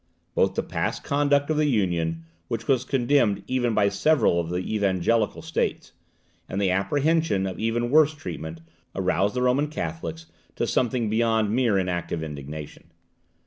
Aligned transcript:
Both 0.33 0.55
the 0.55 0.63
past 0.63 1.03
conduct 1.03 1.51
of 1.51 1.57
the 1.57 1.67
Union, 1.67 2.25
which 2.47 2.67
was 2.67 2.85
condemned 2.85 3.43
even 3.45 3.75
by 3.75 3.89
several 3.89 4.39
of 4.39 4.49
the 4.49 4.55
evangelical 4.73 5.43
states, 5.43 5.91
and 6.49 6.59
the 6.59 6.71
apprehension 6.71 7.45
of 7.45 7.59
even 7.59 7.91
worse 7.91 8.15
treatment, 8.15 8.61
aroused 8.95 9.35
the 9.35 9.43
Roman 9.43 9.67
Catholics 9.67 10.25
to 10.55 10.65
something 10.65 11.07
beyond 11.07 11.51
mere 11.53 11.77
inactive 11.77 12.23
indignation. 12.23 12.85